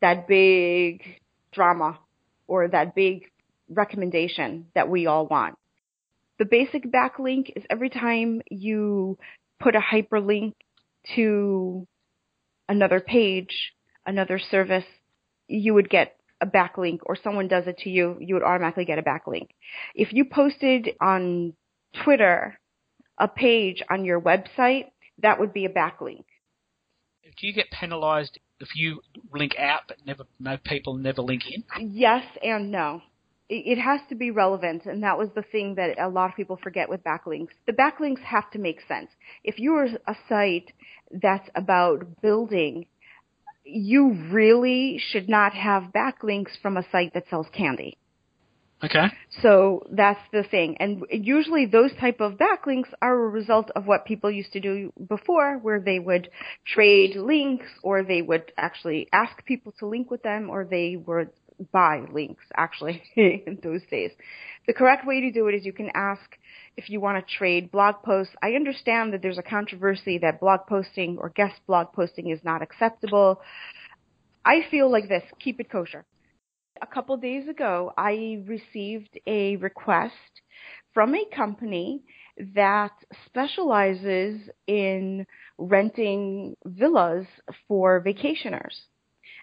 that 0.00 0.26
big 0.26 1.02
drama 1.52 2.00
or 2.48 2.66
that 2.66 2.96
big 2.96 3.30
recommendation 3.68 4.66
that 4.74 4.88
we 4.88 5.06
all 5.06 5.26
want. 5.26 5.56
The 6.40 6.46
basic 6.46 6.90
backlink 6.90 7.52
is 7.54 7.62
every 7.70 7.90
time 7.90 8.42
you 8.50 9.18
put 9.60 9.76
a 9.76 9.80
hyperlink 9.80 10.54
to 11.14 11.86
another 12.68 12.98
page, 12.98 13.72
another 14.04 14.40
service, 14.40 14.84
you 15.46 15.74
would 15.74 15.88
get 15.88 16.16
a 16.40 16.46
backlink 16.46 16.98
or 17.04 17.16
someone 17.22 17.46
does 17.46 17.68
it 17.68 17.78
to 17.78 17.90
you, 17.90 18.16
you 18.20 18.34
would 18.34 18.42
automatically 18.42 18.84
get 18.84 18.98
a 18.98 19.02
backlink. 19.02 19.50
If 19.94 20.12
you 20.12 20.24
posted 20.24 20.90
on 21.00 21.54
Twitter 22.02 22.58
a 23.16 23.28
page 23.28 23.80
on 23.88 24.04
your 24.04 24.20
website, 24.20 24.86
that 25.22 25.38
would 25.40 25.52
be 25.52 25.64
a 25.64 25.68
backlink. 25.68 26.24
Do 27.38 27.46
you 27.46 27.52
get 27.52 27.70
penalized 27.70 28.38
if 28.60 28.68
you 28.76 29.00
link 29.32 29.56
out 29.58 29.82
but 29.88 29.98
never 30.06 30.24
no 30.38 30.56
people 30.62 30.94
never 30.94 31.22
link 31.22 31.42
in? 31.50 31.64
Yes 31.92 32.24
and 32.42 32.70
no. 32.70 33.02
It 33.50 33.78
has 33.78 34.00
to 34.08 34.14
be 34.14 34.30
relevant, 34.30 34.86
and 34.86 35.02
that 35.02 35.18
was 35.18 35.28
the 35.34 35.42
thing 35.42 35.74
that 35.74 35.98
a 36.00 36.08
lot 36.08 36.30
of 36.30 36.36
people 36.36 36.58
forget 36.62 36.88
with 36.88 37.04
backlinks. 37.04 37.50
The 37.66 37.74
backlinks 37.74 38.20
have 38.20 38.50
to 38.52 38.58
make 38.58 38.78
sense. 38.88 39.10
If 39.44 39.58
you're 39.58 39.84
a 39.84 40.16
site 40.28 40.72
that's 41.10 41.48
about 41.54 42.22
building 42.22 42.86
you 43.64 44.12
really 44.30 45.00
should 45.10 45.28
not 45.28 45.54
have 45.54 45.92
backlinks 45.94 46.50
from 46.60 46.76
a 46.76 46.84
site 46.90 47.14
that 47.14 47.24
sells 47.28 47.46
candy. 47.52 47.96
Okay. 48.84 49.06
So 49.40 49.86
that's 49.90 50.20
the 50.30 50.42
thing. 50.42 50.76
And 50.78 51.04
usually 51.10 51.64
those 51.64 51.90
type 51.98 52.20
of 52.20 52.34
backlinks 52.34 52.88
are 53.00 53.14
a 53.14 53.28
result 53.28 53.70
of 53.74 53.86
what 53.86 54.04
people 54.04 54.30
used 54.30 54.52
to 54.52 54.60
do 54.60 54.92
before 55.08 55.58
where 55.58 55.80
they 55.80 55.98
would 55.98 56.28
trade 56.66 57.16
links 57.16 57.66
or 57.82 58.02
they 58.02 58.20
would 58.20 58.52
actually 58.58 59.08
ask 59.12 59.44
people 59.46 59.72
to 59.78 59.86
link 59.86 60.10
with 60.10 60.22
them 60.22 60.50
or 60.50 60.64
they 60.64 60.96
would 60.96 61.30
buy 61.72 62.04
links 62.12 62.44
actually 62.56 63.02
in 63.16 63.58
those 63.62 63.80
days. 63.90 64.10
The 64.66 64.74
correct 64.74 65.06
way 65.06 65.20
to 65.22 65.32
do 65.32 65.48
it 65.48 65.54
is 65.54 65.64
you 65.64 65.72
can 65.72 65.90
ask 65.94 66.36
if 66.76 66.90
you 66.90 67.00
want 67.00 67.26
to 67.26 67.34
trade 67.38 67.70
blog 67.70 68.02
posts. 68.04 68.34
I 68.42 68.52
understand 68.52 69.14
that 69.14 69.22
there's 69.22 69.38
a 69.38 69.42
controversy 69.42 70.18
that 70.18 70.40
blog 70.40 70.60
posting 70.68 71.16
or 71.18 71.30
guest 71.30 71.54
blog 71.66 71.92
posting 71.94 72.30
is 72.30 72.40
not 72.44 72.60
acceptable. 72.60 73.40
I 74.44 74.66
feel 74.70 74.90
like 74.90 75.08
this, 75.08 75.22
keep 75.40 75.58
it 75.60 75.70
kosher. 75.70 76.04
A 76.82 76.86
couple 76.86 77.16
days 77.16 77.48
ago, 77.48 77.92
I 77.96 78.42
received 78.46 79.18
a 79.26 79.56
request 79.56 80.14
from 80.92 81.14
a 81.14 81.24
company 81.34 82.02
that 82.54 82.92
specializes 83.26 84.40
in 84.66 85.26
renting 85.56 86.56
villas 86.64 87.26
for 87.68 88.02
vacationers. 88.02 88.74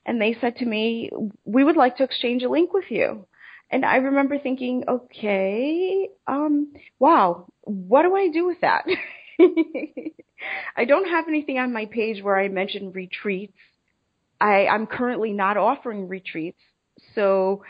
And 0.06 0.22
they 0.22 0.36
said 0.42 0.58
to 0.58 0.66
me, 0.66 1.10
we 1.46 1.64
would 1.64 1.78
like 1.78 1.98
to 1.98 2.04
exchange 2.04 2.44
a 2.44 2.50
link 2.50 2.74
with 2.74 2.90
you. 2.90 3.26
And 3.70 3.86
I 3.86 3.98
remember 3.98 4.38
thinking, 4.38 4.84
okay, 4.88 6.10
um, 6.28 6.74
wow, 7.00 7.48
what 7.62 8.04
do 8.04 8.16
I 8.16 8.28
do 8.28 8.48
with 8.48 8.60
that? 8.62 8.84
I 10.76 10.86
don't 10.86 11.10
have 11.10 11.28
anything 11.30 11.60
on 11.60 11.72
my 11.72 11.86
page 11.86 12.22
where 12.22 12.38
I 12.38 12.50
mention 12.50 12.92
retreats. 12.92 13.58
I, 14.42 14.68
I'm 14.68 14.88
currently 14.88 15.32
not 15.32 15.56
offering 15.56 16.10
retreats. 16.10 16.60
So 17.15 17.63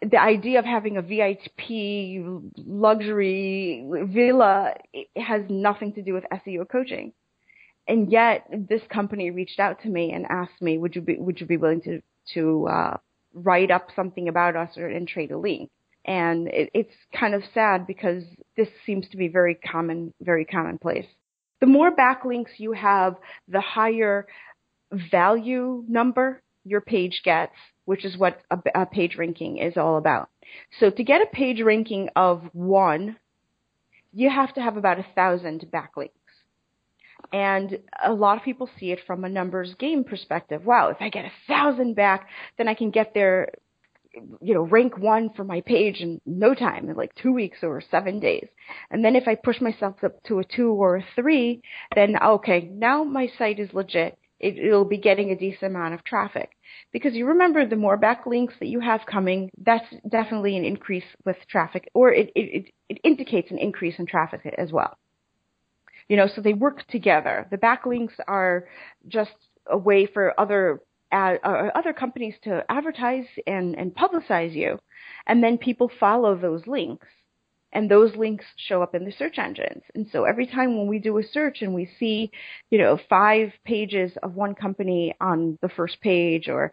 the 0.00 0.20
idea 0.20 0.58
of 0.58 0.64
having 0.64 0.96
a 0.96 1.02
VIP 1.02 2.44
luxury 2.56 3.86
villa 4.06 4.74
has 5.16 5.42
nothing 5.48 5.92
to 5.94 6.02
do 6.02 6.14
with 6.14 6.24
SEO 6.32 6.68
coaching. 6.68 7.12
And 7.88 8.10
yet 8.10 8.46
this 8.50 8.82
company 8.92 9.30
reached 9.30 9.58
out 9.58 9.82
to 9.82 9.88
me 9.88 10.12
and 10.12 10.26
asked 10.28 10.60
me, 10.60 10.78
would 10.78 10.94
you 10.94 11.02
be, 11.02 11.16
would 11.18 11.40
you 11.40 11.46
be 11.46 11.56
willing 11.56 11.82
to, 11.82 12.00
to, 12.34 12.68
uh, 12.68 12.96
write 13.34 13.70
up 13.70 13.88
something 13.94 14.28
about 14.28 14.56
us 14.56 14.76
or, 14.76 14.86
and 14.86 15.08
trade 15.08 15.30
a 15.30 15.38
link. 15.38 15.70
And 16.04 16.48
it, 16.48 16.70
it's 16.74 16.94
kind 17.18 17.34
of 17.34 17.42
sad 17.54 17.86
because 17.86 18.24
this 18.56 18.68
seems 18.84 19.08
to 19.10 19.16
be 19.16 19.28
very 19.28 19.54
common, 19.54 20.12
very 20.20 20.44
commonplace. 20.44 21.06
The 21.60 21.66
more 21.66 21.94
backlinks 21.94 22.58
you 22.58 22.72
have, 22.72 23.14
the 23.48 23.60
higher 23.60 24.26
value 24.92 25.84
number 25.88 26.42
your 26.64 26.80
page 26.80 27.22
gets, 27.24 27.54
which 27.84 28.04
is 28.04 28.16
what 28.16 28.40
a, 28.50 28.58
a 28.74 28.86
page 28.86 29.16
ranking 29.16 29.58
is 29.58 29.76
all 29.76 29.96
about. 29.96 30.28
So 30.80 30.90
to 30.90 31.04
get 31.04 31.22
a 31.22 31.26
page 31.34 31.60
ranking 31.60 32.08
of 32.16 32.42
one, 32.52 33.16
you 34.12 34.30
have 34.30 34.54
to 34.54 34.60
have 34.60 34.76
about 34.76 34.98
a 34.98 35.06
thousand 35.14 35.66
backlinks. 35.72 36.10
And 37.32 37.78
a 38.04 38.12
lot 38.12 38.36
of 38.36 38.42
people 38.42 38.68
see 38.78 38.90
it 38.90 39.00
from 39.06 39.24
a 39.24 39.28
numbers 39.28 39.74
game 39.78 40.04
perspective. 40.04 40.66
Wow, 40.66 40.88
if 40.88 40.98
I 41.00 41.08
get 41.08 41.24
a 41.24 41.32
thousand 41.48 41.94
back, 41.94 42.28
then 42.58 42.68
I 42.68 42.74
can 42.74 42.90
get 42.90 43.14
there, 43.14 43.48
you 44.40 44.54
know, 44.54 44.62
rank 44.62 44.98
one 44.98 45.30
for 45.34 45.44
my 45.44 45.62
page 45.62 46.00
in 46.00 46.20
no 46.26 46.54
time, 46.54 46.90
in 46.90 46.96
like 46.96 47.14
two 47.14 47.32
weeks 47.32 47.58
or 47.62 47.80
seven 47.90 48.20
days. 48.20 48.48
And 48.90 49.04
then 49.04 49.16
if 49.16 49.26
I 49.26 49.36
push 49.36 49.60
myself 49.60 50.02
up 50.04 50.22
to 50.24 50.40
a 50.40 50.44
two 50.44 50.72
or 50.72 50.96
a 50.96 51.04
three, 51.14 51.62
then 51.94 52.16
okay, 52.22 52.68
now 52.70 53.04
my 53.04 53.30
site 53.38 53.58
is 53.58 53.72
legit. 53.72 54.18
It, 54.42 54.58
it'll 54.58 54.84
be 54.84 54.98
getting 54.98 55.30
a 55.30 55.36
decent 55.36 55.62
amount 55.62 55.94
of 55.94 56.04
traffic. 56.04 56.50
Because 56.92 57.14
you 57.14 57.26
remember 57.26 57.66
the 57.66 57.76
more 57.76 57.96
backlinks 57.96 58.58
that 58.58 58.68
you 58.68 58.80
have 58.80 59.06
coming, 59.06 59.50
that's 59.56 59.86
definitely 60.08 60.56
an 60.56 60.64
increase 60.64 61.04
with 61.24 61.36
traffic, 61.48 61.88
or 61.94 62.12
it, 62.12 62.30
it, 62.34 62.72
it 62.88 62.98
indicates 63.04 63.50
an 63.50 63.58
increase 63.58 63.98
in 63.98 64.06
traffic 64.06 64.40
as 64.58 64.72
well. 64.72 64.98
You 66.08 66.16
know, 66.16 66.26
so 66.26 66.42
they 66.42 66.52
work 66.52 66.86
together. 66.88 67.46
The 67.50 67.56
backlinks 67.56 68.14
are 68.26 68.68
just 69.08 69.32
a 69.66 69.78
way 69.78 70.06
for 70.06 70.38
other 70.38 70.80
ad, 71.12 71.38
uh, 71.44 71.68
other 71.74 71.92
companies 71.92 72.34
to 72.42 72.64
advertise 72.68 73.26
and, 73.46 73.76
and 73.76 73.94
publicize 73.94 74.52
you, 74.52 74.78
and 75.26 75.42
then 75.42 75.56
people 75.56 75.90
follow 76.00 76.36
those 76.36 76.66
links, 76.66 77.06
and 77.72 77.90
those 77.90 78.14
links 78.16 78.44
show 78.56 78.82
up 78.82 78.94
in 78.94 79.04
the 79.04 79.12
search 79.12 79.38
engines. 79.38 79.82
And 79.94 80.06
so 80.12 80.24
every 80.24 80.46
time 80.46 80.76
when 80.76 80.86
we 80.86 80.98
do 80.98 81.18
a 81.18 81.22
search 81.22 81.62
and 81.62 81.74
we 81.74 81.88
see, 81.98 82.30
you 82.70 82.78
know, 82.78 82.98
five 83.08 83.52
pages 83.64 84.12
of 84.22 84.34
one 84.34 84.54
company 84.54 85.14
on 85.20 85.58
the 85.62 85.68
first 85.68 86.00
page 86.00 86.48
or 86.48 86.72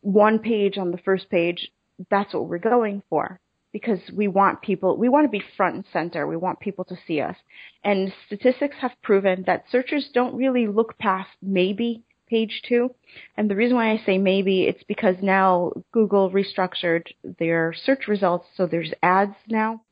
one 0.00 0.38
page 0.38 0.78
on 0.78 0.90
the 0.90 0.98
first 0.98 1.30
page, 1.30 1.70
that's 2.10 2.34
what 2.34 2.48
we're 2.48 2.58
going 2.58 3.02
for 3.08 3.40
because 3.72 4.00
we 4.12 4.26
want 4.26 4.62
people, 4.62 4.96
we 4.96 5.08
want 5.08 5.26
to 5.26 5.30
be 5.30 5.42
front 5.56 5.74
and 5.74 5.84
center. 5.92 6.26
We 6.26 6.36
want 6.36 6.60
people 6.60 6.84
to 6.86 6.96
see 7.06 7.20
us. 7.20 7.36
And 7.84 8.12
statistics 8.26 8.76
have 8.80 8.92
proven 9.02 9.44
that 9.46 9.64
searchers 9.70 10.08
don't 10.14 10.34
really 10.34 10.66
look 10.66 10.96
past 10.98 11.28
maybe 11.42 12.02
page 12.28 12.62
two. 12.66 12.94
And 13.36 13.50
the 13.50 13.54
reason 13.54 13.76
why 13.76 13.92
I 13.92 14.02
say 14.04 14.18
maybe, 14.18 14.64
it's 14.64 14.82
because 14.84 15.16
now 15.22 15.72
Google 15.92 16.30
restructured 16.30 17.02
their 17.38 17.74
search 17.84 18.08
results, 18.08 18.46
so 18.56 18.66
there's 18.66 18.92
ads 19.02 19.34
now. 19.48 19.82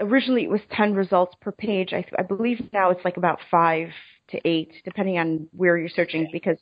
Originally 0.00 0.44
it 0.44 0.50
was 0.50 0.60
10 0.72 0.94
results 0.94 1.34
per 1.40 1.52
page. 1.52 1.92
I, 1.92 2.04
I 2.18 2.22
believe 2.22 2.60
now 2.72 2.90
it's 2.90 3.04
like 3.04 3.16
about 3.16 3.38
five 3.50 3.88
to 4.30 4.40
eight, 4.48 4.72
depending 4.84 5.18
on 5.18 5.48
where 5.52 5.76
you're 5.76 5.88
searching, 5.88 6.28
because 6.32 6.58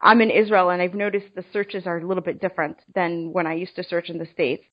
I'm 0.00 0.20
in 0.20 0.30
Israel 0.30 0.70
and 0.70 0.80
I've 0.80 0.94
noticed 0.94 1.26
the 1.34 1.44
searches 1.52 1.86
are 1.86 1.98
a 1.98 2.06
little 2.06 2.22
bit 2.22 2.40
different 2.40 2.78
than 2.94 3.32
when 3.32 3.46
I 3.46 3.54
used 3.54 3.76
to 3.76 3.84
search 3.84 4.08
in 4.08 4.18
the 4.18 4.26
States 4.32 4.64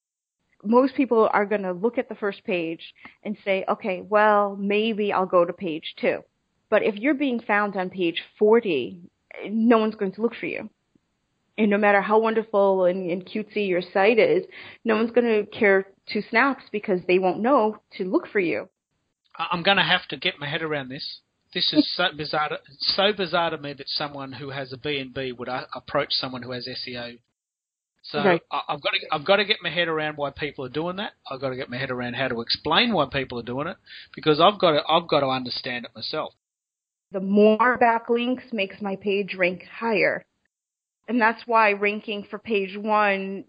most 0.66 0.96
people 0.96 1.30
are 1.32 1.46
going 1.46 1.62
to 1.62 1.74
look 1.74 1.98
at 1.98 2.10
the 2.10 2.16
first 2.16 2.44
page 2.44 2.94
and 3.24 3.38
say, 3.46 3.66
okay, 3.70 4.02
well, 4.02 4.56
maybe 4.60 5.14
I'll 5.14 5.26
go 5.26 5.46
to 5.46 5.54
page 5.54 5.96
two. 6.00 6.20
But 6.70 6.84
if 6.84 6.96
you're 6.96 7.14
being 7.14 7.40
found 7.40 7.76
on 7.76 7.90
page 7.90 8.22
40, 8.40 9.02
no 9.50 9.78
one's 9.78 9.96
going 9.96 10.14
to 10.14 10.22
look 10.22 10.36
for 10.36 10.48
you. 10.48 10.70
And 11.58 11.70
no 11.70 11.78
matter 11.78 12.02
how 12.02 12.20
wonderful 12.20 12.86
and, 12.86 13.10
and 13.10 13.26
cutesy 13.26 13.68
your 13.68 13.82
site 13.82 14.20
is, 14.20 14.46
no 14.84 14.96
one's 14.96 15.12
going 15.12 15.28
to 15.28 15.46
care 15.58 15.88
two 16.12 16.22
snaps 16.30 16.64
because 16.72 17.00
they 17.08 17.18
won't 17.18 17.40
know 17.40 17.78
to 17.98 18.04
look 18.04 18.28
for 18.28 18.40
you. 18.40 18.68
I'm 19.38 19.64
going 19.64 19.78
to 19.78 19.84
have 19.84 20.08
to 20.10 20.18
get 20.18 20.40
my 20.40 20.50
head 20.50 20.62
around 20.62 20.90
this. 20.90 21.22
This 21.54 21.72
is 21.72 21.90
so 21.96 22.06
bizarre, 22.16 22.50
to, 22.50 22.58
so 22.80 23.14
bizarre 23.14 23.52
to 23.52 23.58
me 23.58 23.74
that 23.74 23.88
someone 23.88 24.34
who 24.34 24.50
has 24.50 24.74
a 24.74 24.78
B&B 24.78 25.32
would 25.32 25.48
uh, 25.48 25.66
approach 25.74 26.10
someone 26.12 26.42
who 26.42 26.52
has 26.52 26.68
SEO 26.68 27.18
so 28.12 28.20
right. 28.20 28.42
I, 28.52 28.62
have 28.70 28.82
got 28.82 28.92
to 28.92 29.00
I've 29.12 29.26
got 29.26 29.36
to 29.38 29.46
get 29.46 29.58
my 29.64 29.70
head 29.70 29.88
around 29.88 30.18
why 30.18 30.30
people 30.30 30.64
are 30.66 30.70
doing 30.70 30.98
that. 30.98 31.14
I've 31.30 31.42
got 31.42 31.50
to 31.50 31.56
get 31.56 31.70
my 31.70 31.78
head 31.78 31.90
around 31.90 32.14
how 32.14 32.28
to 32.28 32.42
explain 32.42 32.94
why 32.94 33.08
people 33.12 33.40
are 33.40 33.44
doing 33.44 33.68
it 33.68 33.78
because 34.16 34.40
I've 34.40 34.60
got 34.60 34.72
to 34.72 34.82
I've 34.88 35.08
got 35.08 35.22
to 35.22 35.28
understand 35.28 35.86
it 35.86 35.92
myself. 35.96 36.34
The 37.12 37.20
more 37.20 37.80
backlinks 37.80 38.54
makes 38.54 38.80
my 38.82 38.96
page 38.96 39.36
rank 39.36 39.64
higher. 39.80 40.26
And 41.08 41.22
that's 41.22 41.42
why 41.46 41.72
ranking 41.72 42.26
for 42.30 42.40
page 42.40 42.78
1 42.78 43.46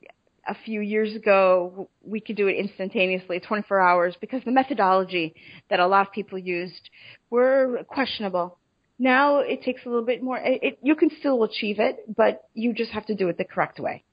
a 0.48 0.54
few 0.64 0.80
years 0.80 1.14
ago 1.14 1.88
we 2.02 2.20
could 2.20 2.36
do 2.36 2.46
it 2.46 2.56
instantaneously, 2.56 3.40
24 3.40 3.80
hours, 3.80 4.16
because 4.20 4.42
the 4.44 4.52
methodology 4.52 5.34
that 5.70 5.80
a 5.80 5.86
lot 5.86 6.06
of 6.06 6.12
people 6.12 6.38
used 6.38 6.90
were 7.30 7.80
questionable. 7.88 8.58
Now 8.98 9.40
it 9.40 9.62
takes 9.62 9.84
a 9.84 9.88
little 9.88 10.04
bit 10.04 10.22
more. 10.22 10.38
It, 10.38 10.78
you 10.82 10.94
can 10.94 11.10
still 11.18 11.42
achieve 11.42 11.78
it, 11.80 11.98
but 12.16 12.42
you 12.54 12.72
just 12.72 12.92
have 12.92 13.06
to 13.06 13.14
do 13.14 13.28
it 13.28 13.36
the 13.36 13.44
correct 13.44 13.78
way. 13.78 14.04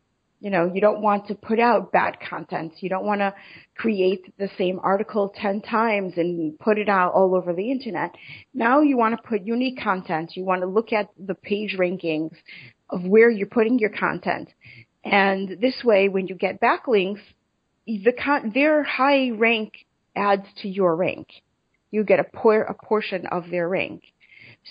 You 0.41 0.50
know, 0.50 0.69
you 0.73 0.81
don't 0.81 1.01
want 1.01 1.27
to 1.27 1.35
put 1.35 1.57
out 1.57 1.93
bad 1.93 2.17
content. 2.19 2.73
You 2.81 2.89
don't 2.89 3.05
want 3.05 3.21
to 3.21 3.33
create 3.77 4.38
the 4.38 4.50
same 4.57 4.77
article 4.83 5.33
10 5.33 5.62
times 5.62 6.15
and 6.17 6.59
put 6.59 6.77
it 6.77 6.89
out 6.89 7.13
all 7.13 7.33
over 7.33 7.53
the 7.53 7.71
internet. 7.71 8.13
Now 8.53 8.81
you 8.81 8.97
want 8.97 9.15
to 9.15 9.25
put 9.25 9.47
unique 9.47 9.79
content. 9.81 10.33
You 10.35 10.43
want 10.43 10.62
to 10.62 10.67
look 10.67 10.91
at 10.91 11.07
the 11.17 11.33
page 11.33 11.77
rankings 11.79 12.35
of 12.93 13.03
where 13.03 13.29
you're 13.29 13.47
putting 13.47 13.79
your 13.79 13.89
content. 13.89 14.50
And 15.03 15.57
this 15.59 15.83
way, 15.83 16.07
when 16.07 16.27
you 16.27 16.35
get 16.35 16.62
backlinks, 16.62 17.19
the 17.85 18.13
con- 18.13 18.51
their 18.53 18.83
high 18.83 19.31
rank 19.31 19.73
adds 20.15 20.45
to 20.62 20.69
your 20.69 20.95
rank. 20.95 21.27
You 21.91 22.03
get 22.03 22.19
a, 22.19 22.23
por- 22.23 22.63
a 22.63 22.73
portion 22.73 23.25
of 23.27 23.50
their 23.50 23.67
rank. 23.67 24.03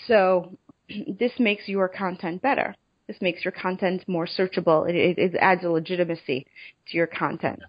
So 0.06 0.56
this 1.18 1.32
makes 1.38 1.68
your 1.68 1.88
content 1.88 2.40
better. 2.40 2.74
This 3.08 3.16
makes 3.20 3.44
your 3.44 3.52
content 3.52 4.04
more 4.06 4.26
searchable. 4.26 4.88
It, 4.88 4.94
it, 4.94 5.18
it 5.18 5.36
adds 5.40 5.64
a 5.64 5.68
legitimacy 5.68 6.46
to 6.88 6.96
your 6.96 7.08
content. 7.08 7.60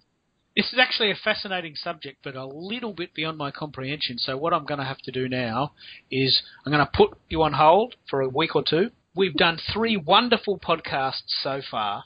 This 0.56 0.72
is 0.72 0.78
actually 0.78 1.10
a 1.10 1.16
fascinating 1.16 1.74
subject, 1.74 2.18
but 2.22 2.36
a 2.36 2.46
little 2.46 2.92
bit 2.92 3.12
beyond 3.12 3.36
my 3.36 3.50
comprehension. 3.50 4.18
So 4.18 4.36
what 4.36 4.54
I'm 4.54 4.64
going 4.64 4.78
to 4.78 4.86
have 4.86 4.98
to 4.98 5.10
do 5.10 5.28
now 5.28 5.72
is 6.12 6.42
I'm 6.64 6.72
going 6.72 6.84
to 6.84 6.90
put 6.94 7.18
you 7.28 7.42
on 7.42 7.54
hold 7.54 7.96
for 8.08 8.20
a 8.20 8.28
week 8.28 8.54
or 8.54 8.62
two. 8.66 8.90
We've 9.16 9.34
done 9.34 9.58
three 9.72 9.96
wonderful 9.96 10.58
podcasts 10.58 11.28
so 11.42 11.62
far. 11.70 12.04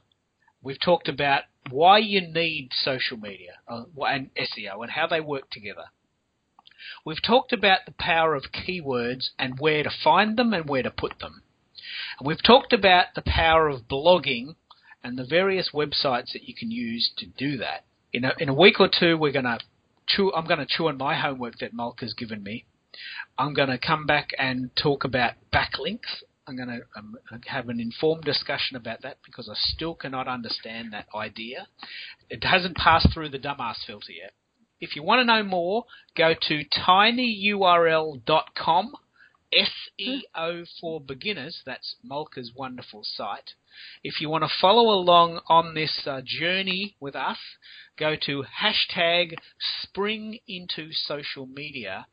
We've 0.62 0.80
talked 0.80 1.08
about 1.08 1.44
why 1.70 1.98
you 1.98 2.20
need 2.20 2.70
social 2.72 3.16
media 3.16 3.52
uh, 3.66 3.84
and 4.06 4.30
SEO 4.34 4.82
and 4.82 4.90
how 4.90 5.06
they 5.06 5.20
work 5.20 5.50
together. 5.50 5.84
We've 7.06 7.22
talked 7.22 7.52
about 7.52 7.80
the 7.86 7.94
power 7.98 8.34
of 8.34 8.52
keywords 8.52 9.30
and 9.38 9.58
where 9.58 9.82
to 9.82 9.90
find 9.90 10.36
them 10.36 10.52
and 10.52 10.68
where 10.68 10.82
to 10.82 10.90
put 10.90 11.18
them. 11.18 11.42
And 12.18 12.26
we've 12.26 12.42
talked 12.42 12.74
about 12.74 13.14
the 13.14 13.22
power 13.22 13.68
of 13.68 13.88
blogging 13.88 14.56
and 15.02 15.18
the 15.18 15.24
various 15.24 15.70
websites 15.72 16.32
that 16.32 16.46
you 16.46 16.54
can 16.54 16.70
use 16.70 17.10
to 17.16 17.26
do 17.26 17.56
that. 17.56 17.84
In 18.12 18.24
a, 18.24 18.32
in 18.38 18.48
a 18.50 18.54
week 18.54 18.80
or 18.80 18.88
two, 18.88 19.16
we're 19.16 19.32
going 19.32 19.44
to 19.44 19.60
chew, 20.06 20.32
I'm 20.34 20.46
going 20.46 20.60
to 20.60 20.66
chew 20.66 20.88
on 20.88 20.98
my 20.98 21.14
homework 21.18 21.58
that 21.60 21.74
Malka's 21.74 22.14
given 22.14 22.42
me. 22.42 22.66
I'm 23.38 23.54
going 23.54 23.68
to 23.68 23.78
come 23.78 24.06
back 24.06 24.30
and 24.38 24.70
talk 24.76 25.04
about 25.04 25.34
backlinks. 25.52 26.22
I'm 26.48 26.56
going 26.56 26.68
to 26.68 26.80
um, 26.96 27.16
have 27.46 27.68
an 27.68 27.78
informed 27.78 28.24
discussion 28.24 28.76
about 28.76 29.02
that 29.02 29.18
because 29.24 29.48
I 29.48 29.54
still 29.54 29.94
cannot 29.94 30.26
understand 30.26 30.92
that 30.92 31.06
idea. 31.14 31.68
It 32.30 32.42
hasn't 32.44 32.76
passed 32.76 33.12
through 33.12 33.28
the 33.28 33.38
dumbass 33.38 33.84
filter 33.86 34.12
yet. 34.12 34.32
If 34.80 34.96
you 34.96 35.02
want 35.02 35.20
to 35.20 35.24
know 35.24 35.42
more, 35.42 35.84
go 36.16 36.34
to 36.48 36.64
tinyurl.com 36.64 38.22
SEO 39.52 40.68
for 40.80 41.00
beginners. 41.00 41.62
That's 41.64 41.96
Malka's 42.04 42.52
wonderful 42.54 43.02
site. 43.02 43.54
If 44.02 44.20
you 44.20 44.28
want 44.28 44.44
to 44.44 44.50
follow 44.60 44.90
along 44.90 45.40
on 45.48 45.74
this 45.74 46.02
uh, 46.06 46.20
journey 46.24 46.96
with 47.00 47.16
us, 47.16 47.38
go 47.98 48.14
to 48.26 48.44
hashtag 48.62 49.34
spring 49.82 50.38
into 50.46 50.92
social 50.92 51.46
media. 51.46 52.06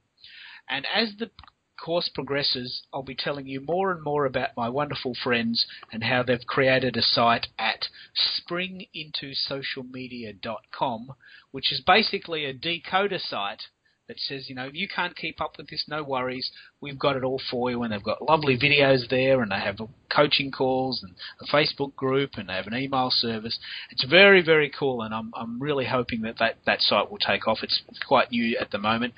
And 0.69 0.85
as 0.93 1.13
the 1.19 1.29
course 1.77 2.10
progresses, 2.13 2.84
I'll 2.94 3.01
be 3.03 3.15
telling 3.15 3.48
you 3.48 3.62
more 3.62 3.91
and 3.91 4.03
more 4.03 4.25
about 4.25 4.55
my 4.55 4.70
wonderful 4.70 5.15
friends 5.15 5.66
and 5.92 6.03
how 6.03 6.22
they've 6.24 6.46
created 6.46 6.96
a 6.98 7.01
site 7.01 7.48
at 7.57 7.88
springintosocialmedia.com, 8.16 11.16
which 11.51 11.72
is 11.72 11.81
basically 11.81 12.46
a 12.46 12.53
decoder 12.53 13.20
site 13.20 13.64
that 14.07 14.20
says, 14.20 14.48
you 14.50 14.55
know, 14.55 14.70
you 14.72 14.87
can't 14.87 15.15
keep 15.15 15.41
up 15.41 15.57
with 15.57 15.68
this, 15.70 15.85
no 15.87 16.03
worries. 16.03 16.51
We've 16.79 17.00
got 17.00 17.15
it 17.15 17.24
all 17.24 17.41
for 17.50 17.72
you. 17.72 17.81
And 17.83 17.91
they've 17.91 18.03
got 18.03 18.22
lovely 18.22 18.57
videos 18.57 19.09
there, 19.09 19.41
and 19.41 19.51
they 19.51 19.59
have 19.59 19.79
coaching 20.15 20.51
calls 20.51 21.03
and 21.03 21.15
a 21.41 21.46
Facebook 21.53 21.96
group, 21.96 22.31
and 22.37 22.50
they 22.50 22.53
have 22.53 22.68
an 22.68 22.75
email 22.75 23.09
service. 23.11 23.57
It's 23.91 24.05
very, 24.05 24.44
very 24.44 24.70
cool, 24.70 25.01
and 25.01 25.13
I'm 25.13 25.31
I'm 25.35 25.61
really 25.61 25.85
hoping 25.85 26.22
that 26.22 26.37
that, 26.39 26.57
that 26.65 26.81
site 26.81 27.09
will 27.09 27.18
take 27.18 27.48
off. 27.48 27.59
It's 27.63 27.81
quite 28.07 28.31
new 28.31 28.57
at 28.59 28.72
the 28.72 28.77
moment. 28.77 29.13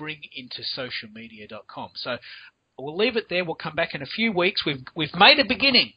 Springintosocialmedia.com. 0.00 1.90
So 1.94 2.18
we'll 2.78 2.96
leave 2.96 3.16
it 3.16 3.28
there. 3.28 3.44
We'll 3.44 3.54
come 3.54 3.74
back 3.74 3.94
in 3.94 4.02
a 4.02 4.06
few 4.06 4.32
weeks. 4.32 4.64
We've 4.64 4.84
we've 4.94 5.14
made 5.14 5.38
a 5.38 5.44
beginning 5.44 5.92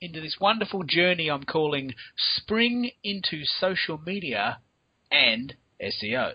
into 0.00 0.20
this 0.20 0.36
wonderful 0.40 0.82
journey 0.82 1.30
I'm 1.30 1.44
calling 1.44 1.94
Spring 2.36 2.90
into 3.02 3.44
Social 3.44 3.98
Media 4.04 4.58
and 5.10 5.54
SEO. 5.80 6.34